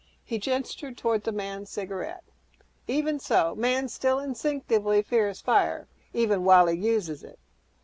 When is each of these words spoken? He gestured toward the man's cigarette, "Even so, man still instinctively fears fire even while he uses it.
He 0.25 0.39
gestured 0.39 0.97
toward 0.97 1.25
the 1.25 1.31
man's 1.31 1.69
cigarette, 1.69 2.23
"Even 2.87 3.19
so, 3.19 3.53
man 3.53 3.87
still 3.87 4.17
instinctively 4.17 5.03
fears 5.03 5.41
fire 5.41 5.87
even 6.11 6.43
while 6.43 6.65
he 6.65 6.75
uses 6.75 7.23
it. 7.23 7.37